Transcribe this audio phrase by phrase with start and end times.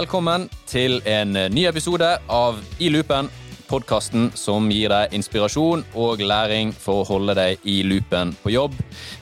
[0.00, 3.26] Velkommen til en ny episode av I loopen,
[3.68, 8.78] podkasten som gir deg inspirasjon og læring for å holde deg i loopen på jobb.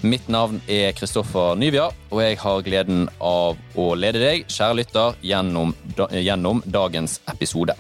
[0.07, 5.19] Mitt navn er Kristoffer Nyvia, og jeg har gleden av å lede deg, kjære lytter,
[5.27, 5.75] gjennom,
[6.15, 7.75] gjennom dagens episode.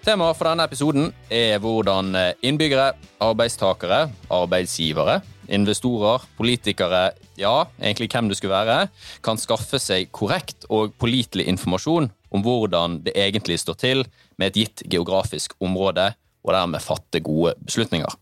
[0.00, 5.18] Temaet for denne episoden er hvordan innbyggere, arbeidstakere, arbeidsgivere,
[5.52, 7.02] investorer, politikere,
[7.36, 8.88] ja, egentlig hvem det skulle være,
[9.20, 14.02] kan skaffe seg korrekt og pålitelig informasjon om hvordan det egentlig står til
[14.40, 18.16] med et gitt geografisk område, og dermed fatte gode beslutninger.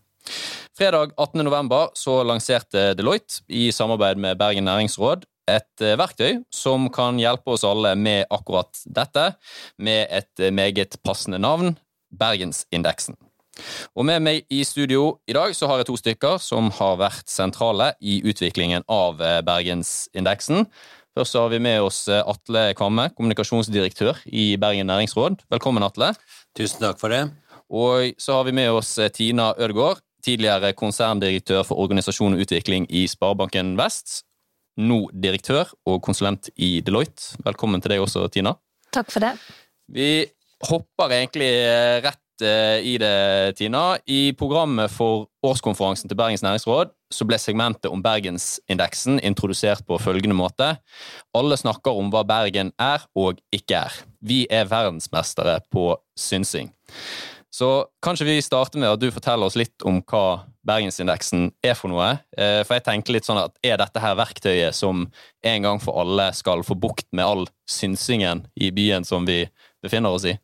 [0.75, 7.55] Fredag 18.11 så lanserte Deloitte i samarbeid med Bergen næringsråd et verktøy som kan hjelpe
[7.55, 9.31] oss alle med akkurat dette,
[9.77, 11.75] med et meget passende navn
[12.09, 13.17] Bergensindeksen.
[13.97, 17.27] Og med meg i studio i dag så har jeg to stykker som har vært
[17.31, 20.63] sentrale i utviklingen av Bergensindeksen.
[21.17, 25.41] Først har vi med oss Atle Kvamme, kommunikasjonsdirektør i Bergen næringsråd.
[25.51, 26.13] Velkommen, Atle.
[26.55, 27.25] Tusen takk for det.
[27.69, 33.05] Og så har vi med oss Tina Ødegaard, tidligere konserndirektør for organisasjon og utvikling i
[33.11, 34.21] Sparebanken Vest.
[34.79, 37.35] Nå direktør og konsulent i Deloitte.
[37.43, 38.55] Velkommen til deg også, Tina.
[38.95, 39.33] Takk for det.
[39.91, 40.23] Vi
[40.69, 41.49] hopper egentlig
[42.05, 43.97] rett i det, Tina.
[44.07, 50.37] I programmet for årskonferansen til Bergens næringsråd så ble segmentet om Bergensindeksen introdusert på følgende
[50.37, 50.75] måte.
[51.35, 53.99] Alle snakker om hva Bergen er og ikke er.
[54.21, 56.71] Vi er verdensmestere på synsing.
[57.51, 61.91] Så kanskje vi starter med at du forteller oss litt om hva Bergensindeksen er for
[61.91, 62.11] noe.
[62.37, 65.07] For jeg tenker litt sånn at Er dette her verktøyet som
[65.41, 69.41] en gang for alle skal få bukt med all synsingen i byen som vi
[69.83, 70.35] befinner oss i?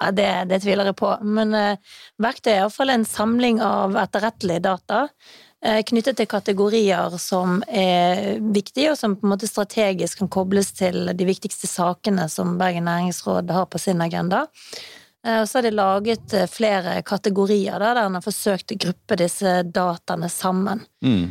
[0.00, 1.10] Ja, det, det, tviler jeg på.
[1.24, 7.62] Men uh, verktøyet er iallfall en samling av etterrettelige data uh, knyttet til kategorier som
[7.68, 12.56] er viktige, og som på en måte strategisk kan kobles til de viktigste sakene som
[12.60, 14.46] Bergen næringsråd har på sin agenda.
[15.26, 19.18] Uh, og så har de laget flere kategorier da, der en har forsøkt å gruppe
[19.20, 20.86] disse dataene sammen.
[21.04, 21.26] Mm.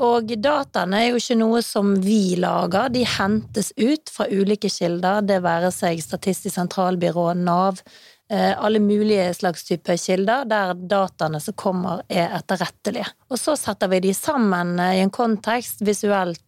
[0.00, 5.26] Og dataene er jo ikke noe som vi lager, de hentes ut fra ulike kilder,
[5.26, 7.82] det være seg Statistisk sentralbyrå, Nav,
[8.28, 13.06] alle mulige slags typer kilder der dataene som kommer er etterrettelige.
[13.30, 16.42] Og så setter vi de sammen i en kontekst visuelt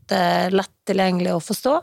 [0.50, 1.74] lett tilgjengelig å forstå,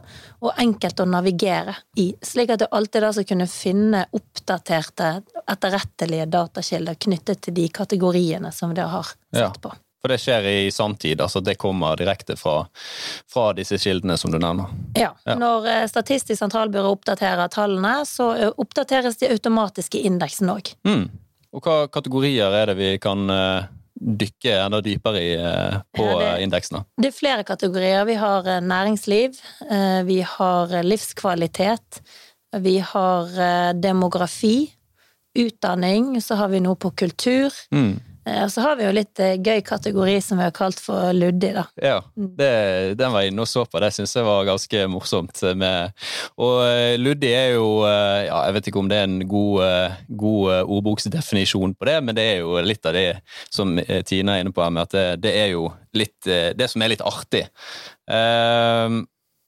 [0.42, 5.12] og enkelt å navigere i, slik at du alltid da skal kunne finne oppdaterte,
[5.46, 9.74] etterrettelige datakilder knyttet til de kategoriene som vi har sett på.
[10.06, 12.60] For det skjer i sanntid, altså det kommer direkte fra,
[13.26, 14.70] fra disse kildene som du nevner?
[14.94, 15.12] Ja.
[15.26, 15.38] ja.
[15.42, 20.74] Når Statistisk sentralbyrå oppdaterer tallene, så oppdateres de automatiske indeksene indeksen òg.
[20.88, 21.10] Mm.
[21.56, 23.26] Og hva kategorier er det vi kan
[23.96, 25.36] dykke enda dypere i
[25.96, 26.84] på ja, det, indeksen?
[27.00, 28.06] Det er flere kategorier.
[28.06, 29.38] Vi har næringsliv,
[30.06, 32.02] vi har livskvalitet,
[32.60, 34.72] vi har demografi,
[35.36, 37.52] utdanning, så har vi noe på kultur.
[37.76, 37.98] Mm.
[38.26, 41.66] Og så har vi jo litt gøy kategori som vi har kalt for Luddi, da.
[41.78, 43.78] Ja, det, den var jeg inne og så på.
[43.84, 45.44] Det syns jeg var ganske morsomt.
[45.62, 45.94] Med,
[46.42, 46.58] og
[46.98, 49.62] Luddi er jo ja, Jeg vet ikke om det er en god,
[50.10, 53.08] god ordboksdefinisjon på det, men det er jo litt av det
[53.54, 53.78] som
[54.10, 56.96] Tina er inne på her, med at det, det er jo litt det som er
[56.96, 57.46] litt artig.
[58.10, 59.06] Uh,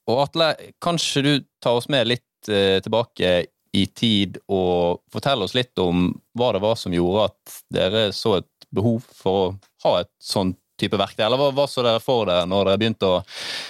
[0.07, 1.33] og Atle, kanskje du
[1.63, 6.77] tar oss med litt tilbake i tid og forteller oss litt om hva det var
[6.79, 9.51] som gjorde at dere så et behov for å
[9.85, 13.09] ha et sånn type verktøy, eller hva, hva så dere for dere når dere begynte
[13.09, 13.21] å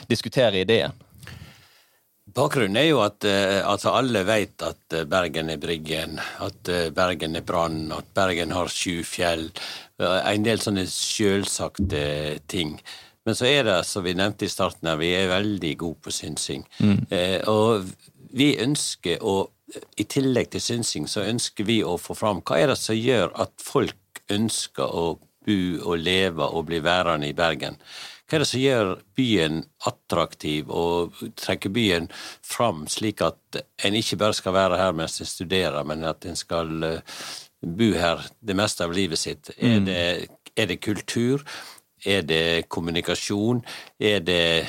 [0.10, 0.96] diskutere ideen?
[2.38, 7.88] Bakgrunnen er jo at altså alle vet at Bergen er Bryggen, at Bergen er Brann,
[7.96, 9.48] at Bergen har sju fjell.
[9.98, 12.04] En del sånne selvsagte
[12.52, 12.76] ting.
[13.28, 16.14] Men så er det, som vi nevnte i starten her, vi er veldig gode på
[16.16, 16.62] synsing.
[16.80, 17.00] Mm.
[17.12, 17.90] Eh, og
[18.32, 19.50] vi ønsker å
[20.00, 23.34] i tillegg til synsing, så ønsker vi å få fram hva er det som gjør
[23.36, 24.00] at folk
[24.34, 25.08] ønsker å
[25.48, 25.58] bo
[25.88, 27.78] og leve og bli værende i Bergen.
[28.28, 32.10] Hva er det som gjør byen attraktiv og trekker byen
[32.44, 36.36] fram, slik at en ikke bare skal være her mens en studerer, men at en
[36.36, 36.74] skal
[37.64, 39.54] bo her det meste av livet sitt?
[39.56, 40.02] Er det,
[40.60, 41.46] er det kultur?
[42.06, 43.64] Er det kommunikasjon?
[44.00, 44.68] Er det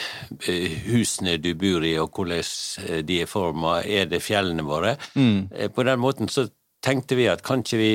[0.87, 3.81] husene du bor i, og hvordan de er forma?
[3.83, 4.95] Er det fjellene våre?
[5.19, 5.51] Mm.
[5.75, 6.47] På den måten så
[6.89, 7.93] tenkte vi at kan ikke vi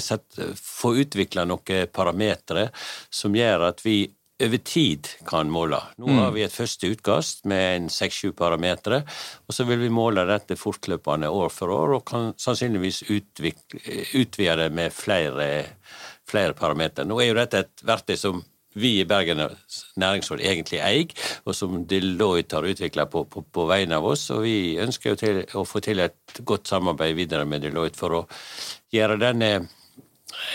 [0.00, 2.68] sette, få utvikla noen parametere
[3.10, 4.04] som gjør at vi
[4.44, 5.78] over tid kan måle.
[6.02, 9.04] Nå har vi et første utkast med en seks-sju parametere,
[9.46, 14.66] og så vil vi måle dette fortløpende år for år, og kan sannsynligvis utvide det
[14.74, 15.46] med flere,
[16.26, 17.06] flere parametere.
[17.06, 18.42] Nå er jo dette et verktøy som
[18.74, 19.42] vi i Bergen
[20.00, 24.26] næringsråd egentlig eier, og som Deloitte har utvikla på, på, på, vegne av oss.
[24.34, 28.26] Og vi ønsker til, å få til et godt samarbeid videre med Deloitte for å
[28.94, 29.54] gjøre denne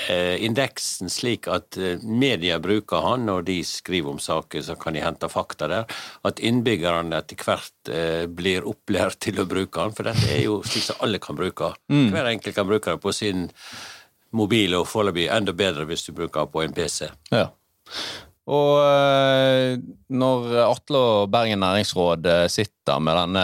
[0.09, 4.95] Eh, indeksen slik at eh, media bruker han når de skriver om saker, så kan
[4.95, 5.99] de hente fakta der.
[6.27, 10.59] At innbyggerne etter hvert eh, blir opplært til å bruke han, for dette er jo
[10.65, 11.71] slik som alle kan bruke.
[11.91, 12.09] Mm.
[12.15, 13.47] Hver enkelt kan bruke det på sin
[14.35, 17.09] mobil, og foreløpig enda bedre hvis du bruker det på en PC.
[17.33, 17.47] Ja.
[18.49, 19.77] Og
[20.09, 23.43] når Atle og Bergen næringsråd sitter med denne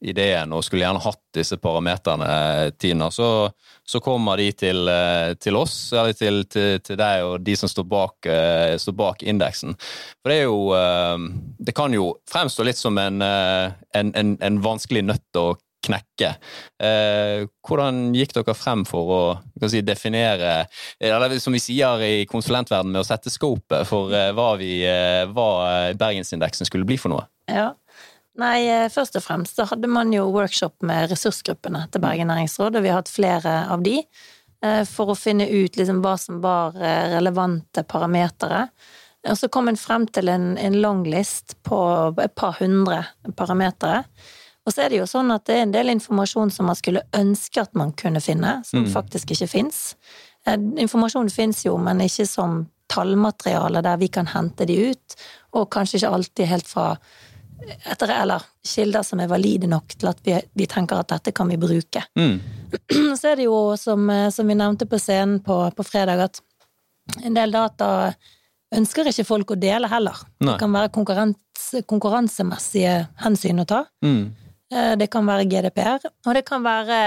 [0.00, 3.50] ideen og skulle gjerne hatt disse parameterne, Tina, så,
[3.86, 7.70] så kommer de til, eh, til oss, eller til, til, til, deg og de som
[7.70, 9.76] står bak, eh, står bak, indeksen.
[10.20, 11.26] For det er jo eh,
[11.60, 15.52] Det kan jo fremstå litt som en, en, en, en vanskelig nøtt å
[15.86, 16.34] knekke.
[17.66, 20.66] hvordan gikk dere frem for å si, definere,
[21.00, 24.82] eller som vi sier i konsulentverdenen, med å sette scopet for hva, vi,
[25.32, 25.48] hva
[25.96, 27.24] Bergensindeksen skulle bli for noe?
[27.50, 27.70] Ja,
[28.40, 32.78] Nei, eh, først og fremst så hadde man jo workshop med ressursgruppene til Bergen næringsråd,
[32.78, 33.98] og vi har hatt flere av de,
[34.62, 38.68] eh, for å finne ut liksom hva som var eh, relevante parametere.
[39.28, 41.80] Og så kom en frem til en, en longlist på
[42.22, 43.02] et par hundre
[43.36, 44.04] parametere.
[44.66, 47.04] Og så er det jo sånn at det er en del informasjon som man skulle
[47.16, 48.90] ønske at man kunne finne, som mm.
[48.92, 49.80] faktisk ikke fins.
[50.46, 55.18] Informasjon fins jo, men ikke som tallmateriale der vi kan hente de ut,
[55.56, 56.86] og kanskje ikke alltid helt fra
[57.84, 61.48] etter, eller kilder som er valide nok til at vi, vi tenker at dette kan
[61.50, 62.02] vi bruke.
[62.18, 62.38] Mm.
[63.18, 66.40] Så er det jo, som, som, vi nevnte på scenen på, på, fredag, at
[67.24, 68.12] en del data
[68.76, 70.18] ønsker ikke folk å dele heller.
[70.40, 70.52] Nei.
[70.52, 73.84] Det kan være konkurranse, konkurransemessige hensyn å ta.
[74.06, 74.30] Mm.
[74.72, 77.00] Eh, det kan være GDPR, og det kan være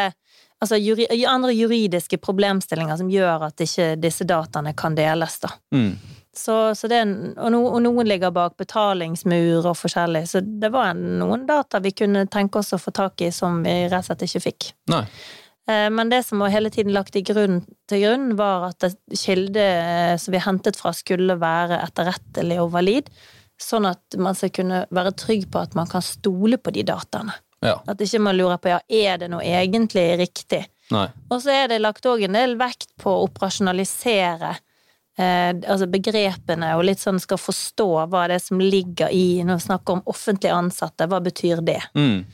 [0.64, 5.40] altså, juri, andre juridiske problemstillinger som gjør at ikke disse dataene kan deles.
[5.44, 5.54] da.
[5.76, 5.94] Mm.
[6.36, 7.04] Så, så det,
[7.38, 11.92] og, no, og, noen ligger bak betalingsmur og forskjellig, så det var noen data vi
[11.94, 14.72] kunne tenke oss å få tak i som vi rett og slett ikke fikk.
[14.90, 15.04] Nei.
[15.70, 20.18] Eh, men det som var hele tiden lagt grunn, til grunn, var at kilde eh,
[20.18, 23.14] som vi hentet fra, skulle være etterrettelig og valid,
[23.62, 27.38] sånn at man skal kunne være trygg på at man kan stole på de dataene.
[27.64, 27.78] Ja.
[27.88, 30.66] At ikke man lurer på ja, er det noe egentlig riktig.
[30.94, 31.08] Nei.
[31.32, 34.52] Og så er det lagt òg en del vekt på å operasjonalisere
[35.18, 39.62] eh, altså begrepene, og litt sånn skal forstå hva det er som ligger i Når
[39.62, 41.82] vi snakker om offentlig ansatte, hva betyr det?
[41.96, 42.26] Mm.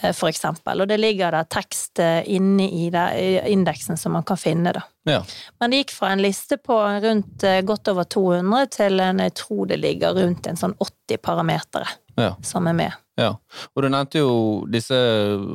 [0.00, 0.80] Eh, for eksempel.
[0.80, 3.06] Og det ligger da tekst eh, inne i, det,
[3.50, 4.84] indeksen som man kan finne, da.
[5.08, 5.22] Ja.
[5.60, 9.34] Men det gikk fra en liste på rundt eh, godt over 200 til en, jeg
[9.40, 12.34] tror det ligger rundt en sånn 80 parametere ja.
[12.44, 13.04] som er med.
[13.18, 13.32] Ja,
[13.74, 14.32] og du nevnte jo
[14.70, 14.94] disse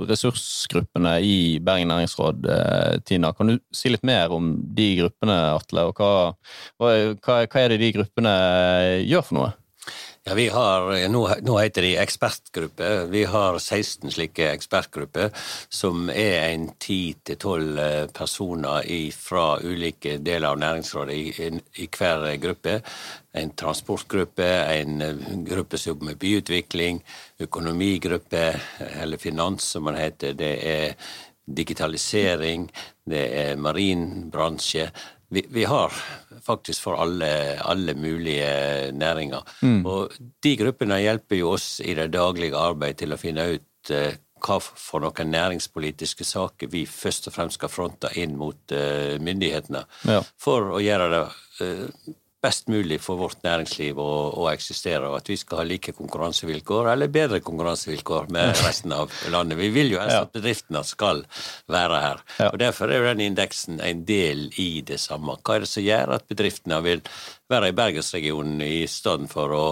[0.10, 3.32] ressursgruppene i Bergen næringsråd, eh, Tina.
[3.38, 6.12] Kan du si litt mer om de gruppene, Atle, og hva,
[6.82, 8.34] hva, hva er det de gruppene
[9.08, 9.54] gjør for noe?
[10.26, 12.90] Ja, vi har, nå, nå, heter de ekspertgruppe.
[13.12, 15.34] Vi har 16 slike ekspertgrupper,
[15.68, 18.88] som er en 10-12 eh, personer
[19.20, 21.50] fra ulike deler av næringsrådet i,
[21.84, 22.78] i, hver gruppe
[23.36, 24.48] en transportgruppe,
[24.78, 27.04] en eh, gruppe som jobber med byutvikling,
[27.44, 28.46] økonomigruppe,
[29.04, 30.40] eller finans som man heter.
[30.40, 30.96] Det er
[31.44, 32.70] digitalisering,
[33.12, 34.88] det er marinbransje.
[35.34, 35.94] Vi, vi har
[36.46, 37.30] faktisk for alle,
[37.62, 39.42] alle mulige næringer.
[39.62, 39.86] Mm.
[39.86, 40.14] Og
[40.44, 44.12] de gruppene hjelper jo oss i det daglige arbeidet til å finne ut uh,
[44.44, 49.86] hva for noen næringspolitiske saker vi først og fremst skal fronte inn mot uh, myndighetene,
[50.10, 50.20] ja.
[50.38, 51.24] for å gjøre det
[51.64, 52.14] uh,
[52.44, 56.90] best mulig for vårt næringsliv å, å, eksistere, og at vi skal ha like konkurransevilkår,
[56.94, 59.60] eller bedre konkurransevilkår med resten av landet.
[59.62, 61.24] Vi vil jo helst at bedriftene skal
[61.72, 62.26] være her.
[62.40, 62.50] Ja.
[62.50, 65.38] og Derfor er jo den indeksen en del i det samme.
[65.40, 67.06] Hva er det som gjør at bedriftene vil
[67.54, 69.64] være i Bergensregionen i stedet for å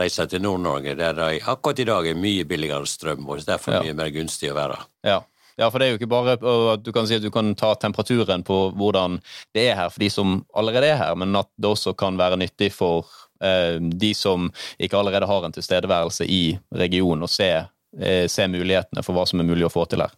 [0.00, 3.86] reise til Nord-Norge, der det akkurat i dag er mye billigere strøm, og derfor er
[3.86, 4.82] mye mer gunstig å være.
[5.06, 5.22] Ja.
[5.56, 7.72] Ja, for det er jo ikke bare at du kan si at du kan ta
[7.80, 9.20] temperaturen på hvordan
[9.56, 12.36] det er her for de som allerede er her, men at det også kan være
[12.42, 13.08] nyttig for
[13.40, 17.48] eh, de som ikke allerede har en tilstedeværelse i regionen, og se,
[17.96, 20.12] eh, se mulighetene for hva som er mulig å få til her.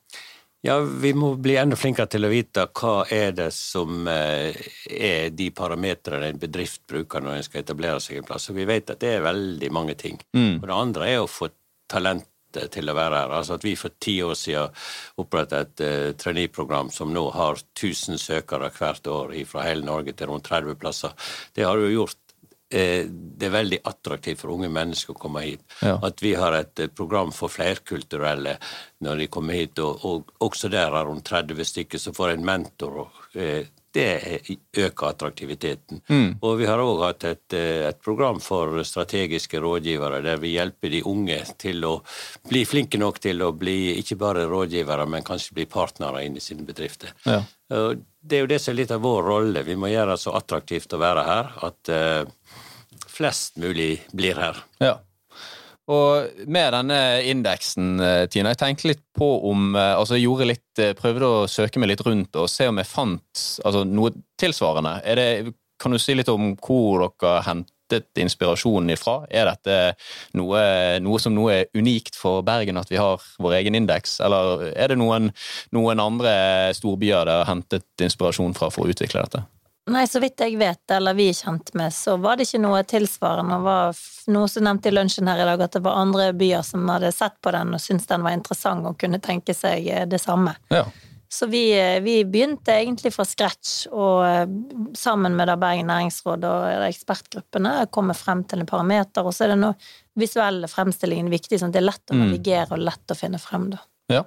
[0.67, 4.59] Ja, vi må bli enda flinkere til å vite hva er det som eh,
[4.91, 8.49] er de parametrene en bedrift bruker når en skal etablere seg en plass.
[8.51, 10.19] Og vi vet at det er veldig mange ting.
[10.35, 10.59] Mm.
[10.59, 11.53] Og det andre er å få
[11.89, 13.35] talent til å være her.
[13.41, 14.87] Altså at vi for ti år siden
[15.23, 20.33] opprettet et uh, traineeprogram som nå har 1000 søkere hvert år fra hele Norge til
[20.33, 21.15] rundt 30 plasser.
[21.55, 25.65] Det har jo gjort uh, det er veldig attraktivt for unge mennesker å komme hit.
[25.83, 25.99] Ja.
[26.09, 28.59] At vi har et uh, program for flerkulturelle
[29.05, 32.49] når de kommer hit, og, og også der er rundt 30 stykker som får en
[32.49, 33.27] mentor og,
[33.95, 34.41] det
[34.77, 36.03] øker attraktiviteten.
[36.09, 36.39] Mm.
[36.45, 41.03] Og vi har òg hatt et, et, program for strategiske rådgivere, der vi hjelper de
[41.09, 41.95] unge til å
[42.49, 46.45] bli flinke nok til å bli ikke bare rådgivere, men kanskje bli partnere inn i
[46.45, 47.15] sine bedrifter.
[47.25, 47.43] Ja.
[47.69, 49.65] Det er jo det som er litt av vår rolle.
[49.65, 52.57] Vi må gjøre det så attraktivt å være her at uh,
[53.09, 54.65] flest mulig blir her.
[54.83, 54.97] Ja.
[55.89, 56.99] Og med denne
[57.31, 61.47] indeksen, eh, Tina, jeg tenkte litt på om eh, Altså, jeg litt, eh, prøvde å
[61.49, 64.99] søke meg litt rundt og se om jeg fant altså, noe tilsvarende.
[65.17, 69.23] Det, kan du si litt om hvor dere hentet inspirasjonen ifra?
[69.31, 69.77] Er dette
[70.37, 70.61] noe,
[71.01, 74.19] noe, som noe er unikt for Bergen, at vi har vår egen indeks?
[74.27, 75.31] Eller er det noen,
[75.73, 76.35] noen andre
[76.77, 79.47] storbyer dere har hentet inspirasjon fra for å utvikle dette?
[79.89, 82.83] Nei, så vidt jeg vet, eller vi er kjent med, så var det ikke noe
[82.89, 83.57] tilsvarende.
[83.57, 84.01] Det var
[84.35, 87.13] noe som nevnte i lunsjen her i dag, at det var andre byer som hadde
[87.17, 90.55] sett på den og syntes den var interessant og kunne tenke seg eh, det samme.
[90.75, 90.85] Ja.
[91.29, 94.45] Så vi, eh, vi, begynte egentlig fra scratch, og eh,
[94.97, 99.63] sammen med Bergen næringsråd og ekspertgruppene kommer frem til en parameter, og så er det
[99.63, 99.77] noe
[100.19, 102.23] visuelle fremstillingen viktig, sånn at det er lett å mm.
[102.25, 103.83] navigere og lett å finne frem, da.
[104.13, 104.25] Ja.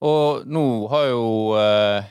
[0.00, 1.24] Og nå har jo,
[1.60, 2.06] eh,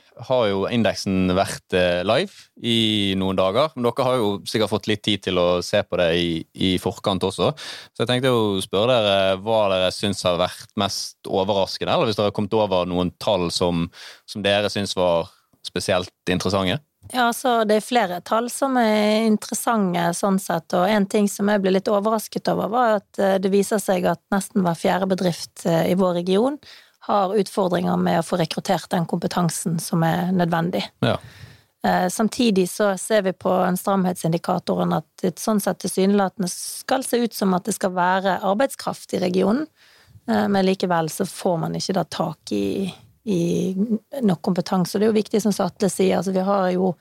[0.45, 2.29] jo indeksen vært eh, live
[2.61, 3.71] i noen dager.
[3.73, 6.75] Men dere har jo sikkert fått litt tid til å se på det i, i
[6.81, 7.49] forkant også.
[7.57, 12.19] Så jeg tenkte å spørre dere hva dere syns har vært mest overraskende, eller hvis
[12.19, 13.87] dere har kommet over noen tall som,
[14.29, 15.31] som dere syns var
[15.65, 16.77] spesielt interessante?
[17.09, 21.49] Ja, så Det er flere tall som er interessante sånn sett, og en ting som
[21.49, 25.09] jeg ble litt overrasket over, var at eh, det viser seg at nesten hver fjerde
[25.09, 26.59] bedrift i vår region
[27.09, 30.83] har utfordringer med å få rekruttert den kompetansen som er nødvendig.
[31.01, 31.15] Ja.
[31.83, 37.17] Eh, samtidig så ser vi på en stramhetsindikatoren at det sånn sett tilsynelatende skal se
[37.23, 39.65] ut som at det skal være arbeidskraft i regionen,
[40.27, 42.91] eh, men likevel så får man ikke da tak i,
[43.25, 43.41] i
[44.21, 44.99] nok kompetanse.
[44.99, 46.93] Det er jo viktig, som Atle sier, altså vi har jo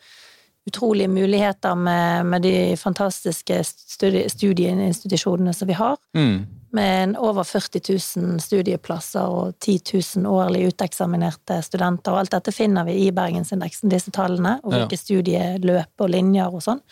[0.69, 6.01] utrolige muligheter med, med de fantastiske studie, studieinstitusjonene som vi har.
[6.17, 7.81] Mm med over 40
[8.17, 9.79] 000 studieplasser og 10
[10.19, 12.13] 000 årlig uteksaminerte studenter.
[12.13, 15.03] Og alt dette finner vi i Bergensindeksen, disse tallene, og hvilke ja.
[15.05, 16.83] studieløp og linjer og sånn.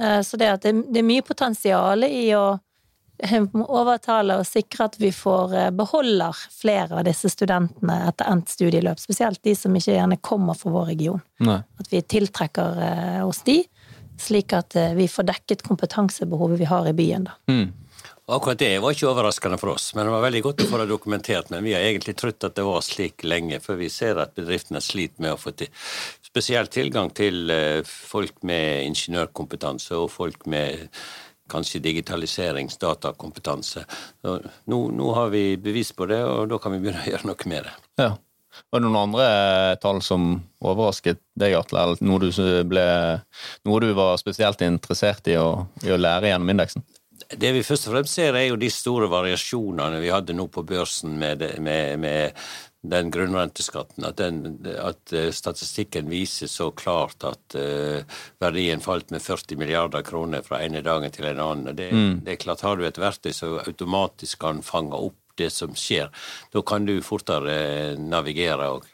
[0.00, 2.46] Eh, så det, det, det er mye potensial i å
[3.22, 9.02] overtale og sikre at vi får eh, beholder flere av disse studentene etter endt studieløp.
[9.02, 11.22] Spesielt de som ikke gjerne kommer fra vår region.
[11.42, 11.60] Nei.
[11.82, 13.60] At vi tiltrekker eh, oss de,
[14.22, 17.24] slik at vi får dekket kompetansebehovet vi har i byen.
[17.26, 17.40] da.
[17.50, 17.70] Mm.
[18.30, 20.86] Akkurat det var ikke overraskende for oss, men det var veldig godt å få det
[20.92, 21.48] dokumentert.
[21.50, 24.78] Men vi har egentlig trodd at det var slik lenge, for vi ser at bedriftene
[24.84, 25.72] sliter med å få til
[26.22, 30.86] spesielt tilgang til eh, folk med ingeniørkompetanse og folk med
[31.50, 33.82] kanskje digitaliseringsdatakompetanse.
[34.22, 37.50] Nå, nå har vi bevis på det, og da kan vi begynne å gjøre noe
[37.50, 37.74] med det.
[38.00, 38.12] Ja.
[38.68, 39.26] Var det noen andre
[39.80, 41.82] tall som overrasket deg, Atle?
[41.82, 42.30] Eller noe du,
[42.68, 42.84] ble,
[43.64, 46.84] noe du var spesielt interessert i å, i å lære gjennom indeksen?
[47.38, 50.64] Det vi først og fremst ser, er jo de store variasjonene vi hadde nå på
[50.66, 52.42] børsen med, med, med
[52.82, 54.04] den grunnrenteskatten.
[54.04, 58.02] At, den, at, eh, statistikken viser så klart at uh,
[58.42, 61.76] verdien falt med 40 milliarder kroner fra ene dagen til en annen.
[61.78, 62.14] Det, mm.
[62.26, 66.10] det er klart, Har du et verktøy som automatisk kan fange opp det som skjer,
[66.52, 68.68] da kan du fortere navigere.
[68.68, 68.84] og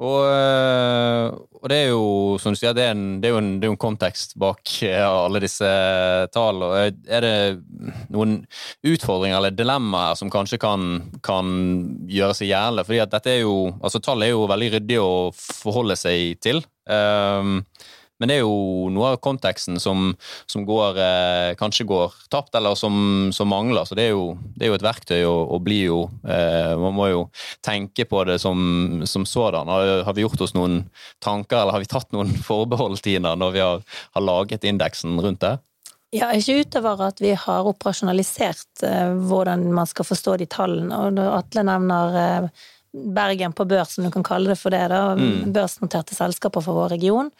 [0.00, 1.26] og, eh,
[1.60, 2.04] og, det er jo
[2.40, 4.72] som du sier, det er, en, det er jo en, det er en kontekst bak
[4.86, 5.68] eh, alle disse
[6.32, 6.86] tallene.
[7.04, 7.34] Er det
[8.08, 8.38] noen
[8.80, 10.86] utfordringer eller dilemmaer som kanskje kan,
[11.26, 11.52] kan
[12.08, 12.86] gjøre seg gjeldende?
[12.88, 16.64] Fordi at dette er jo, altså Tall er jo veldig ryddig å forholde seg til.
[16.88, 17.60] Um,
[18.20, 20.10] men det er jo noe av konteksten som,
[20.50, 23.88] som går, eh, kanskje går tapt, eller som, som, mangler.
[23.88, 27.08] Så det er jo, det er jo et verktøy og blir jo eh, Man må
[27.08, 27.22] jo
[27.64, 29.72] tenke på det som, som sådan.
[29.72, 30.82] Har, har, vi gjort oss noen
[31.24, 33.82] tanker, eller har vi tatt noen forbehold, Tina, når vi har,
[34.14, 35.56] har laget indeksen rundt det?
[36.12, 41.00] Ja, ikke utover at vi har operasjonalisert eh, hvordan man skal forstå de tallene.
[41.06, 45.14] Og Atle nevner eh, Bergen på børs, som du kan kalle det for det, da,
[45.14, 45.52] mm.
[45.54, 47.30] børsnoterte selskaper for vår region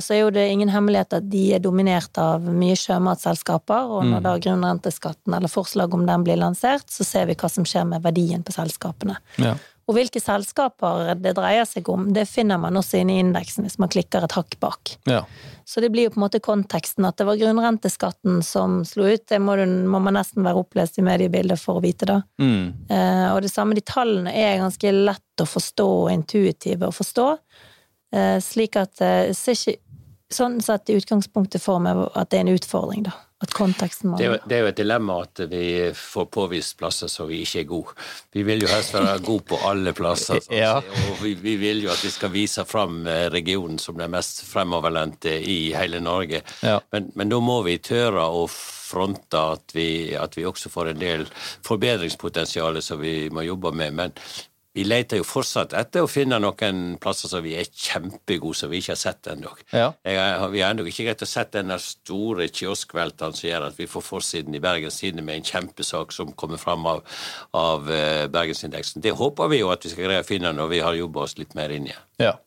[0.00, 4.22] så er jo det ingen hemmelighet at de er dominert av mye sjømatselskaper, og når
[4.22, 4.24] mm.
[4.24, 8.04] da grunnrenteskatten eller forslag om den blir lansert, så ser vi hva som skjer med
[8.06, 9.18] verdien på selskapene.
[9.42, 9.58] Ja.
[9.90, 13.80] Og hvilke selskaper det dreier seg om, det finner man også inne i indeksen hvis
[13.82, 14.94] man klikker et hakk bak.
[15.10, 15.24] Ja.
[15.68, 19.26] Så det blir jo på en måte konteksten at det var grunnrenteskatten som slo ut.
[19.28, 22.20] Det må, du, må man nesten være opplest i mediebildet for å vite, da.
[22.40, 22.86] Mm.
[22.88, 27.28] Eh, og det samme, de tallene er ganske lett å forstå og intuitive å forstå.
[28.12, 29.78] Eh, slik at eh, ser ikke
[30.32, 33.14] sånn sett i utgangspunktet for meg at det er en utfordring, da.
[33.42, 35.64] At konteksten Det er, jo, det er jo et dilemma at vi
[35.98, 37.96] får påvist plasser som vi ikke er gode.
[38.30, 40.38] Vi vil jo helst være gode på alle plasser.
[40.44, 40.76] sånn Ja.
[40.78, 44.44] Og vi, vi vil jo at vi skal vise fram eh, regionen som den mest
[44.46, 46.44] fremoverlente i hele Norge.
[46.62, 46.78] Ja.
[46.94, 51.02] Men, men da må vi tørre å fronte at vi, at vi også får en
[51.02, 51.26] del
[51.66, 53.98] forbedringspotensial som vi må jobbe med.
[53.98, 54.14] Men
[54.72, 58.80] vi leter jo fortsatt etter å finne noen plasser som vi er kjempegode, som vi
[58.80, 59.52] ikke har sett ennå.
[59.72, 59.90] Ja.
[60.06, 63.88] Jeg Vi har ennå ikke greid å sett den store kioskvelteren som gjør at vi
[63.90, 67.02] får forsiden i Bergens Tidende med en kjempesak som kommer fram av,
[67.52, 69.02] av eh, Bergensindeksen.
[69.04, 71.36] Det håper vi jo at vi skal greie å finne når vi har jobba oss
[71.40, 71.96] litt mer inn i.
[72.22, 72.38] Ja.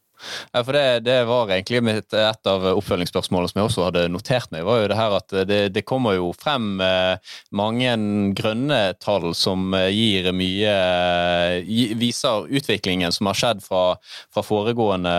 [0.55, 4.65] For det, det var egentlig mitt, et av oppfølgingsspørsmålene som jeg også hadde notert meg,
[4.65, 7.91] var jo det her at det, det kommer jo frem eh, mange
[8.37, 13.95] grønne tall som eh, gir mye eh, Viser utviklingen som har skjedd fra,
[14.33, 15.13] fra, foregående,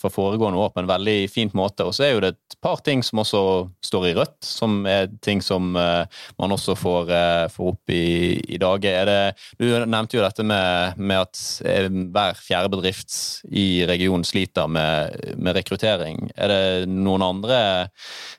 [0.00, 1.86] fra foregående år på en veldig fint måte.
[1.86, 3.42] Og så er jo det et par ting som også
[3.86, 7.12] står i rødt, som er ting som man også får,
[7.52, 8.84] får opp i, i dag.
[8.84, 9.18] Det,
[9.60, 11.40] du nevnte jo dette med, med at
[12.12, 13.16] hver fjerde bedrift
[13.48, 16.30] i regionen sliter med, med rekruttering.
[16.36, 17.60] Er det noen andre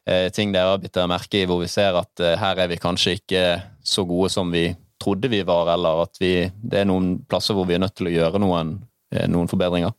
[0.07, 2.71] eh, ting dere har bitt dere merke i hvor vi ser at eh, her er
[2.71, 3.45] vi kanskje ikke
[3.83, 4.69] så gode som vi
[5.01, 8.11] trodde vi var, eller at vi, det er noen plasser hvor vi er nødt til
[8.11, 8.75] å gjøre noen,
[9.15, 9.95] eh, noen forbedringer?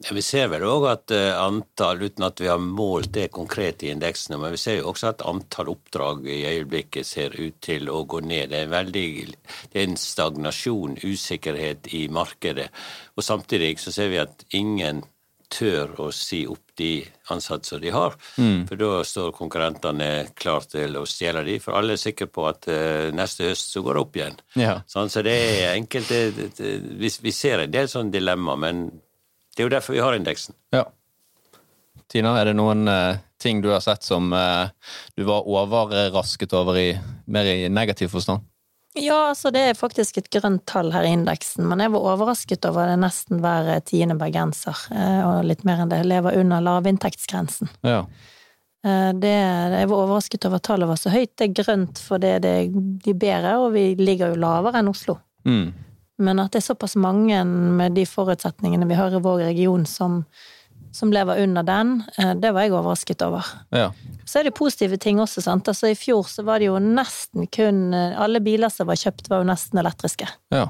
[0.00, 3.90] Vi ser vel òg at eh, antall, uten at vi har målt det konkret i
[3.92, 8.06] indeksene, men vi ser jo også at antall oppdrag i øyeblikket ser ut til å
[8.08, 8.48] gå ned.
[8.48, 9.06] Det er, en veldig,
[9.72, 12.70] det er en stagnasjon, usikkerhet i markedet.
[13.16, 15.04] Og samtidig så ser vi at ingen
[15.50, 17.02] tør å si opp de
[17.34, 18.14] ansatte som de har.
[18.68, 22.70] For da står konkurrentene klar til å stjele de, for alle er sikre på at
[22.70, 24.40] uh, neste høst så går det opp igjen.
[24.62, 24.78] Ja.
[24.88, 28.86] Sånn, så det er enkelte Vi, vi ser en del sånne dilemma, men
[29.60, 30.56] det er jo derfor vi har indeksen.
[30.72, 30.86] Ja.
[32.08, 34.72] Tina, er det noen uh, ting du har sett som uh,
[35.20, 36.86] du var overrasket over i
[37.28, 38.46] mer i negativ forstand?
[38.98, 42.64] Ja, altså det er faktisk et grønt tall her i indeksen, men jeg var overrasket
[42.66, 47.70] over det nesten hver tiende bergenser, eh, og litt mer enn det, lever under lavinntektsgrensen.
[47.86, 48.00] Ja.
[48.82, 49.30] Eh, Det,
[49.76, 51.36] jeg var overrasket over at tallet var så høyt.
[51.38, 52.74] Det er grønt fordi det er
[53.06, 55.20] de bedre, og vi ligger jo lavere enn Oslo.
[55.46, 55.70] Mm.
[56.20, 60.20] Men at det er såpass mange med de forutsetningene vi har i vår region som,
[60.92, 63.46] som lever under den, eh, det var jeg overrasket over.
[63.74, 63.90] ja.
[64.30, 65.66] Så er det positive ting også, sant.
[65.66, 69.26] Altså i fjor så var det jo nesten kun eh, Alle biler som var kjøpt,
[69.30, 70.28] var jo nesten elektriske.
[70.54, 70.68] ja.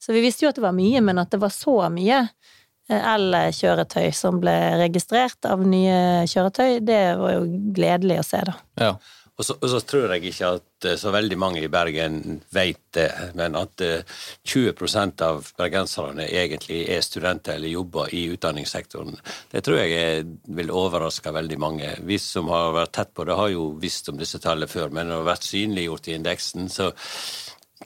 [0.00, 3.08] Så vi visste jo at det var mye, men at det var så mye eh,
[3.14, 7.42] elkjøretøy som ble registrert av nye kjøretøy, det var jo
[7.76, 8.54] gledelig å se, da.
[8.80, 8.94] ja.
[9.40, 12.82] Og så, og så tror jeg ikke at eh, så veldig mange i Bergen vet
[12.92, 14.02] det, men at eh,
[14.44, 19.16] 20% av bergenserne egentlig er studenter eller jobber i utdanningssektoren.
[19.48, 20.26] Det tror jeg
[20.60, 21.94] vil overraske veldig mange.
[22.04, 25.08] Vi som har vært tett på det, har jo visst om disse tallene før, men
[25.08, 26.68] det har vært synliggjort i indeksen.
[26.68, 26.90] Så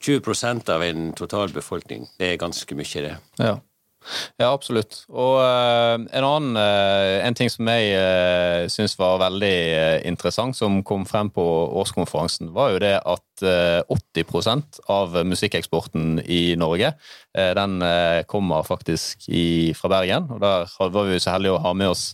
[0.03, 3.15] 20% av en totalbefolkning, det er ganske mye, det.
[3.39, 3.55] Ja.
[4.41, 5.03] Ja, absolutt.
[5.09, 10.57] Og uh, en annen uh, en ting som jeg uh, syns var veldig uh, interessant,
[10.57, 11.45] som kom frem på
[11.81, 16.93] årskonferansen, var jo det at eh, 80% av musikkeksporten i Norge,
[17.37, 19.27] eh, den eh, kommer faktisk
[19.79, 20.29] fra Bergen.
[20.31, 22.05] Og der var vi så heldige å ha med oss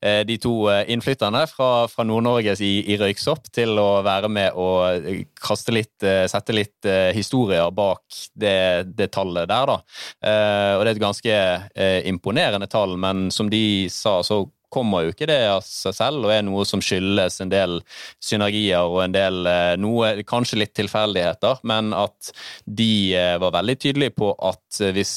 [0.00, 4.58] eh, de to eh, innflytterne fra, fra Nord-Norge i, i Røyksopp til å være med
[4.58, 8.02] og eh, kaste litt, eh, sette litt eh, historier bak
[8.34, 9.78] det, det tallet der, da.
[10.24, 15.04] Eh, og det er et ganske eh, imponerende tall, men som de sa, så kommer
[15.04, 17.78] jo ikke det av seg selv, og er noe som skyldes en del
[18.22, 22.32] synergier og en del eh, noe, kanskje litt tilfeldigheter, men at
[22.66, 25.14] de eh, var veldig tydelige på at eh, hvis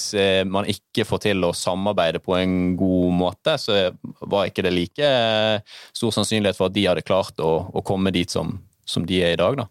[0.50, 3.90] man ikke får til å samarbeide på en god måte, så
[4.30, 5.10] var ikke det like
[5.96, 8.56] stor sannsynlighet for at de hadde klart å, å komme dit som,
[8.88, 9.68] som de er i dag, da.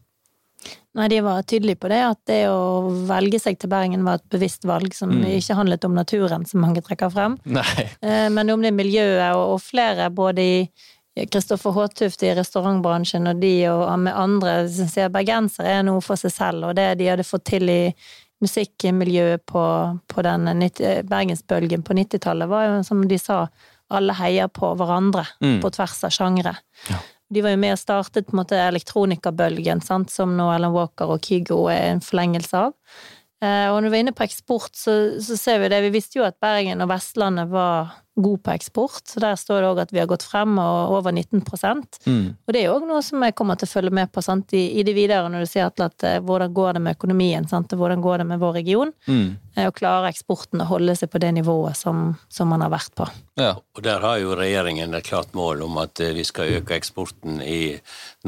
[0.97, 4.29] Nei, de var tydelige på det, at det å velge seg til Bergen var et
[4.33, 7.85] bevisst valg som ikke handlet om naturen, som mange trekker frem, Nei.
[8.01, 13.55] eh, men om det miljøet, og, flere, både i Kristoffer Håtuft i restaurantbransjen og de
[13.71, 17.25] og med andre som sier bergensere er noe for seg selv, og det de hadde
[17.25, 17.81] fått til i
[18.45, 19.63] musikkmiljøet på,
[20.13, 23.47] på den 90 bergensbølgen på 90-tallet, var jo som de sa,
[23.89, 25.61] alle heier på hverandre Mm.
[25.63, 26.57] på tvers av sjangre.
[26.91, 26.97] Ja.
[27.33, 31.11] De var jo med og startet på en måte elektronikabølgen, sant, som nå Ellen Walker
[31.11, 32.77] og Kygo er en forlengelse av.
[33.45, 35.83] Eh, og når vi er inne på eksport, så, så ser vi det.
[35.85, 39.03] Vi visste jo at Bergen og Vestlandet var god på eksport.
[39.11, 41.43] Så der står det òg at vi har gått frem og over 19
[42.07, 42.37] Mm.
[42.47, 44.53] Og det er òg noe som jeg kommer til å følge med på sant?
[44.57, 47.49] I, i det videre, når du sier at, at eh, hvordan går det med økonomien,
[47.49, 47.73] sant?
[47.73, 48.93] og hvordan går det med vår region?
[49.07, 49.37] Mm.
[49.57, 52.93] Eh, Og klarer eksporten å holde seg på det nivået som, som man har vært
[52.99, 53.07] på.
[53.41, 53.55] Ja.
[53.77, 57.41] Og der har jo regjeringen et klart mål om at eh, vi skal øke eksporten
[57.41, 57.77] i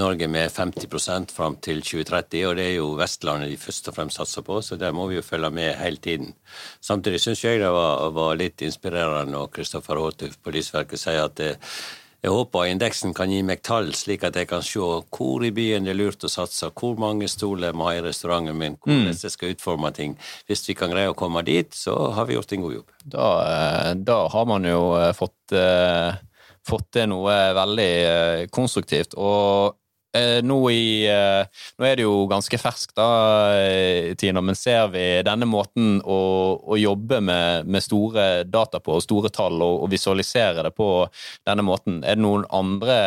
[0.01, 4.21] Norge med 50% fram til 2030, og det er jo Vestlandet de først og fremst
[4.21, 6.35] satser på, så der må vi jo følge med hele tiden.
[6.81, 11.45] Samtidig syns jeg det var, var litt inspirerende når Kristoffer Håtuf på Lysverket sier at
[11.45, 11.75] eh,
[12.19, 15.87] jeg håper indeksen kan gi meg tall, slik at jeg kan se hvor i byen
[15.87, 19.35] det er lurt å satse, hvor mange stoler må ha i restauranten min, hvordan jeg
[19.35, 20.17] skal utforme ting.
[20.51, 22.97] Hvis vi kan greie å komme dit, så har vi gjort en god jobb.
[23.05, 26.19] Da, eh, da har man jo eh, fått, eh,
[26.67, 27.93] fått til noe veldig
[28.51, 29.15] konstruktivt.
[29.15, 29.79] Og
[30.17, 33.09] nå, i, eh, nå er det jo ganske ferskt, da,
[33.59, 36.21] eh, Tina, men ser vi denne måten å,
[36.65, 40.91] å jobbe med, med store data på, store tall, og, og visualisere det på
[41.49, 42.01] denne måten?
[42.05, 42.99] Er det noen andre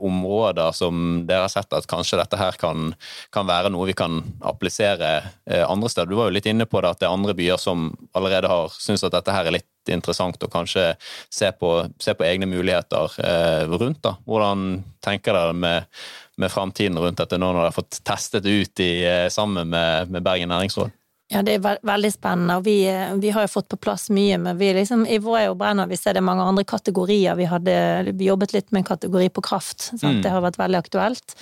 [0.00, 2.92] områder som dere har sett at kanskje dette her kan,
[3.32, 5.14] kan være noe vi kan applisere
[5.46, 6.12] eh, andre steder?
[6.12, 8.72] Du var jo litt inne på det at det er andre byer som allerede har
[8.76, 10.92] syntes at dette her er litt interessant og kanskje
[11.32, 14.02] se på, se på egne muligheter eh, rundt.
[14.04, 14.16] da.
[14.26, 15.88] Hvordan tenker dere med,
[16.40, 19.68] med framtiden rundt dette nå når dere har fått testet det ut i, eh, sammen
[19.68, 20.92] med, med Bergen næringsråd?
[21.32, 24.36] Ja, det er veldig spennende, og vi, eh, vi, har jo fått på plass mye,
[24.38, 27.36] men vi liksom, i Vår og Brenner vi ser det mange andre kategorier.
[27.38, 27.76] Vi, hadde,
[28.12, 29.90] vi jobbet litt med en kategori på kraft.
[30.02, 30.20] Mm.
[30.24, 31.36] Det har vært veldig aktuelt.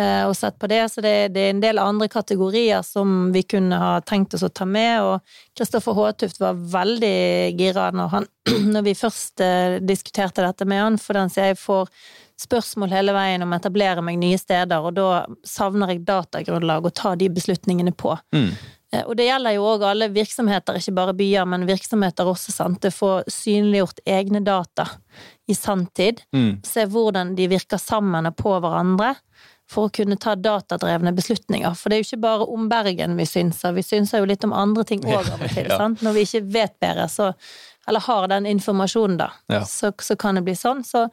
[0.00, 3.42] Eh, og sett på det, så det, det, er en del andre kategorier som vi
[3.44, 8.28] kunne ha tenkt oss å ta med, og Kristoffer Håtuft var veldig gira når, han,
[8.74, 11.92] når vi først eh, diskuterte dette med han, for den sier jeg får
[12.42, 16.94] spørsmål hele veien om å etablere meg nye steder, og da savner jeg datagrunnlag å
[16.94, 18.14] ta de beslutningene på.
[18.34, 18.50] Mm.
[18.92, 22.80] Eh, Og det gjelder jo òg alle virksomheter, ikke bare byer, men virksomheter også, sant.
[22.84, 24.88] Det får synliggjort egne data
[25.48, 26.20] i sanntid.
[26.36, 26.58] Mm.
[26.66, 29.14] Se hvordan de virker sammen og på hverandre.
[29.72, 31.72] For å kunne ta datadrevne beslutninger.
[31.78, 34.52] For det er jo ikke bare om Bergen vi synser, vi synser jo litt om
[34.52, 35.64] andre ting òg av og til.
[35.70, 35.78] Ja.
[35.80, 36.02] sant?
[36.04, 37.30] Når vi ikke vet bedre, så
[37.88, 39.30] Eller har den informasjonen, da.
[39.48, 39.62] Ja.
[39.64, 40.84] Så, så kan det bli sånn.
[40.86, 41.06] Så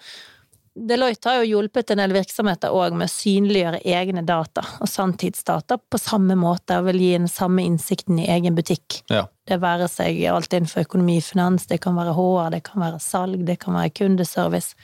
[0.88, 5.80] Deloitte har jo hjulpet en del virksomheter òg med å synliggjøre egne data og sanntidsdata
[5.92, 9.02] på samme måte, og vil gi den samme innsikten i egen butikk.
[9.12, 9.26] Ja.
[9.50, 13.44] Det være seg alt innenfor økonomi, finans, det kan være HR, det kan være salg,
[13.48, 14.78] det kan være kundeservice,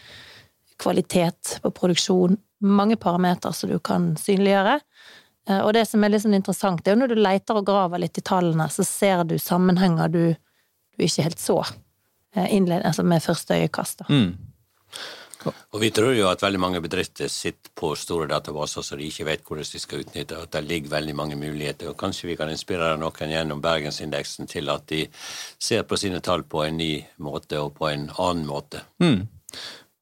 [0.82, 4.80] kvalitet på produksjon, mange parametere som du kan synliggjøre.
[5.50, 8.02] Eh, Og det som er sånn interessant, det er jo når du leter og graver
[8.04, 10.24] litt i tallene, så ser du sammenhenger du,
[10.98, 11.62] du ikke helt så
[12.36, 14.04] eh, innled, altså med første øyekast.
[14.10, 14.34] Mm.
[15.46, 19.28] Og vi tror jo at veldig mange bedrifter sitter på store databaser så de ikke
[19.28, 21.92] vet hvordan de skal utnytte, og at det ligger veldig mange muligheter.
[21.92, 25.06] Og kanskje vi kan inspirere noen gjennom Bergensindeksen til at de
[25.60, 28.86] ser på sine tall på en ny måte og på en annen måte.
[29.04, 29.26] Mm.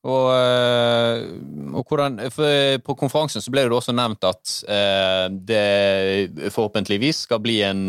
[0.03, 1.23] Og, eh,
[1.73, 7.39] og hvordan, for På konferansen så ble det også nevnt at eh, det forhåpentligvis skal
[7.43, 7.83] bli en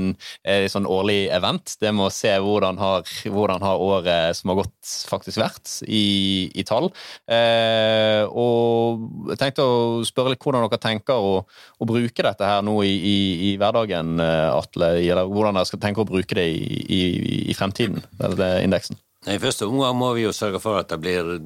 [0.44, 1.74] en sånn årlig event.
[1.81, 4.74] Det med å se hvordan har, hvordan har året som har gått,
[5.11, 6.90] faktisk vært i, i tall.
[7.31, 12.64] Eh, og jeg tenkte å spørre litt hvordan dere tenker å, å bruke dette her
[12.66, 13.16] nå i, i,
[13.50, 14.94] i hverdagen, eh, Atle.
[15.00, 19.00] Eller hvordan dere skal tenke å bruke det i fremtiden, denne indeksen.
[19.24, 21.38] I første omgang må vi jo sørge for at det blir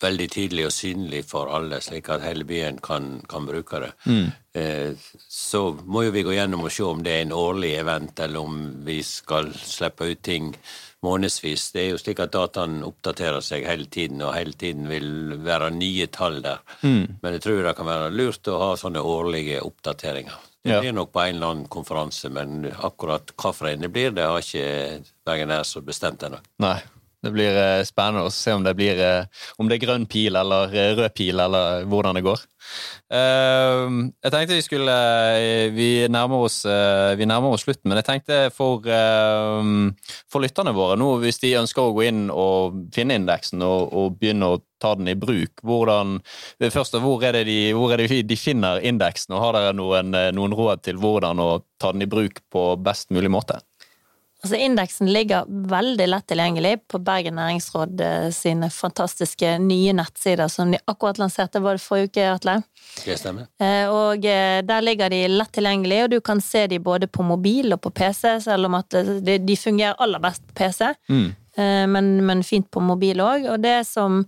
[0.00, 3.92] veldig tydelig og synlig for alle, slik at hele byen kan, kan bruke det.
[4.54, 4.92] Eh,
[5.28, 8.40] så må jo vi gå gjennom og se om det er en årlig event, eller
[8.40, 10.52] om vi skal slippe ut ting
[11.06, 11.68] månedsvis.
[11.74, 15.70] Det er jo slik at dataen oppdaterer seg hele tiden, og hele tiden vil være
[15.74, 16.62] nye tall der.
[16.82, 20.44] Men jeg tror det kan være lurt å ha sånne årlige oppdateringer.
[20.64, 20.80] Det Ja.
[20.80, 25.02] blir nok på en eller annen konferanse, men akkurat hvilken det blir, det har ikke
[25.24, 26.40] Bergen Ærs bestemt ennå.
[27.18, 30.38] Det blir eh, spennende å se om det blir eh, om det er grønn pil
[30.38, 32.44] eller eh, rød pil, eller hvordan det går.
[33.10, 34.94] Eh, jeg tenkte vi skulle
[35.74, 36.60] Vi nærmer oss,
[37.18, 41.56] vi nærmer oss slutten, men jeg tenkte for, eh, for lytterne våre nå, hvis de
[41.58, 45.58] ønsker å gå inn og finne indeksen og, og begynne å ta den i bruk,
[45.66, 46.20] hvordan
[46.62, 50.54] først, hvor er det de, er det de finner indeksen, og har dere noen, noen
[50.54, 51.50] råd til hvordan å
[51.82, 53.58] ta den i bruk på best mulig måte?
[54.38, 60.70] Altså, indeksen ligger veldig lett tilgjengelig på Bergen næringsråd eh, sine fantastiske nye nettsider som
[60.70, 62.54] de akkurat lanserte, var det forrige uke, Atle?
[63.02, 63.48] Det stemmer?
[63.58, 67.26] Eh, Og eh, der ligger de lett tilgjengelig, og du kan se de både på
[67.26, 68.94] mobil og på PC, selv om at
[69.26, 71.34] de, fungerer aller best på PC, Mm.
[71.90, 73.48] men, men fint på mobil òg.
[73.50, 74.20] Og det som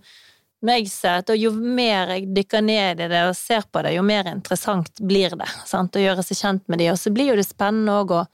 [0.67, 4.03] jeg ser, at jo mer jeg dykker ned i det og ser på det, jo
[4.03, 5.47] mer interessant blir det.
[5.65, 5.95] Sant?
[5.95, 8.25] Å gjøre seg kjent med de, og så blir jo det spennende òg å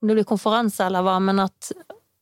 [0.00, 1.72] om det blir konferanse eller hva, men at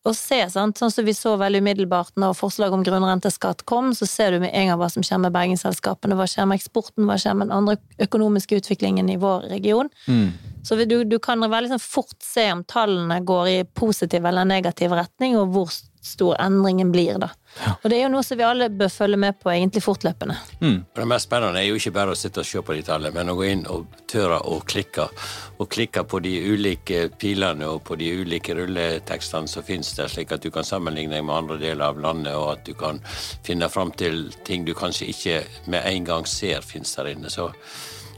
[0.09, 0.79] å se, sant?
[0.79, 4.55] sånn som vi så veldig umiddelbart når forslaget om grunnrenteskatt kom, så ser du med
[4.57, 7.57] en gang hva som skjer med bergingsselskapene, hva skjer med eksporten, hva skjer med den
[7.59, 9.91] andre økonomiske utviklingen i vår region.
[10.07, 10.31] Mm.
[10.64, 14.95] Så du, du, kan veldig sånn fort se om tallene går i positiv eller negativ
[14.97, 15.73] retning, og hvor
[16.09, 17.29] stor endringen blir, da.
[17.59, 17.73] Ja.
[17.83, 20.37] Og det er jo noe som vi alle bør følge med på egentlig fortløpende.
[20.61, 20.77] Mm.
[20.85, 23.14] Og Det mest spennende er jo ikke bare å sitte og se på de tallene,
[23.14, 25.09] men å gå inn og tørre å klikke.
[25.59, 30.33] Og klikke på de ulike pilene og på de ulike rulletekstene som finnes der, slik
[30.37, 33.03] at du kan sammenligne deg med andre deler av landet, og at du kan
[33.47, 35.42] finne fram til ting du kanskje ikke
[35.73, 37.33] med en gang ser finnes der inne.
[37.33, 37.51] Så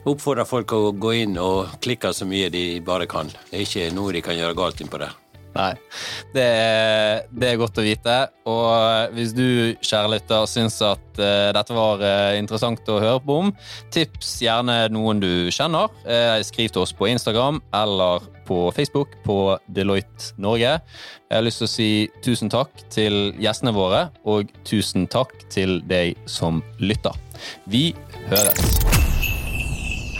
[0.09, 3.29] oppfordrer folk å gå inn og klikke så mye de bare kan.
[3.51, 5.20] Det er ikke noe de kan gjøre galt innpå der.
[5.55, 5.73] Nei.
[6.35, 8.17] Det er, det er, godt å vite.
[8.51, 13.39] Og hvis du, kjære lytter, syns at uh, dette var uh, interessant å høre på
[13.45, 13.51] om,
[13.95, 15.91] tips gjerne noen du kjenner.
[16.07, 19.39] Uh, skriv til oss på Instagram eller på Facebook på
[19.71, 20.79] Deloitte Norge.
[21.31, 21.91] Jeg har lyst til å si
[22.25, 27.15] tusen takk til gjestene våre, og tusen takk til deg som lytter.
[27.71, 27.91] Vi
[28.31, 28.81] høres.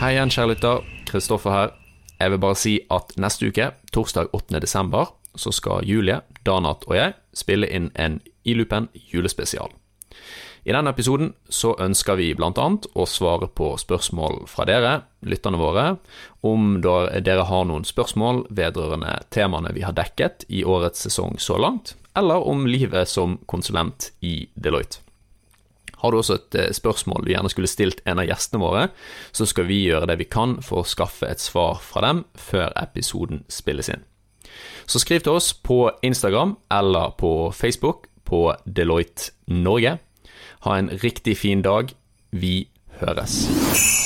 [0.01, 0.87] Hei igjen, kjære lytter.
[1.11, 1.73] Kristoffer her.
[2.21, 4.59] Jeg vil bare si at neste uke, torsdag 8.
[4.61, 9.71] desember, så skal Julie, Danat og jeg spille inn en Ilupen julespesial.
[10.63, 12.51] I denne episoden så ønsker vi bl.a.
[12.53, 14.91] å svare på spørsmål fra dere,
[15.25, 15.85] lytterne våre,
[16.45, 21.95] om dere har noen spørsmål vedrørende temaene vi har dekket i årets sesong så langt,
[22.13, 25.01] eller om livet som konsulent i Deloitte.
[26.01, 28.87] Har du også et eh, spørsmål du gjerne skulle stilt en av gjestene våre,
[29.31, 32.73] så skal vi gjøre det vi kan for å skaffe et svar fra dem før
[32.81, 34.01] episoden spilles inn.
[34.87, 39.97] Så skriv til oss på Instagram eller på Facebook på Deloitte Norge.
[40.67, 41.91] Ha en riktig fin dag.
[42.31, 42.67] Vi
[43.01, 44.00] høres.